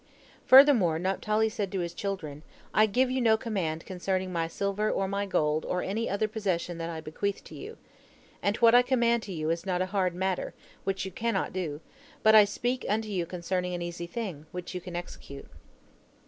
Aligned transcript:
Furthermore 0.47 0.97
Naphtali 0.97 1.47
said 1.47 1.67
unto 1.67 1.77
his 1.77 1.93
children: 1.93 2.41
"I 2.73 2.87
give 2.87 3.11
you 3.11 3.21
no 3.21 3.37
command 3.37 3.85
concerning 3.85 4.33
my 4.33 4.47
silver, 4.47 4.89
or 4.89 5.07
my 5.07 5.27
gold, 5.27 5.63
or 5.63 5.83
any 5.83 6.09
other 6.09 6.27
possession 6.27 6.79
that 6.79 6.89
I 6.89 7.01
bequeath 7.01 7.43
to 7.43 7.53
you. 7.55 7.77
And 8.41 8.57
what 8.57 8.73
I 8.73 8.81
command 8.81 9.27
you 9.27 9.51
is 9.51 9.63
not 9.63 9.79
a 9.79 9.85
hard 9.93 10.15
matter, 10.15 10.55
which 10.85 11.05
you 11.05 11.11
cannot 11.11 11.53
do, 11.53 11.81
but 12.23 12.33
I 12.33 12.45
speak 12.45 12.83
unto 12.89 13.09
you 13.09 13.27
concerning 13.27 13.75
an 13.75 13.83
easy 13.83 14.07
thing, 14.07 14.47
which 14.51 14.73
you 14.73 14.81
can 14.81 14.95
execute." 14.95 15.45